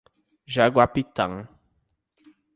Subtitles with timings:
[0.53, 1.29] Jaguapitã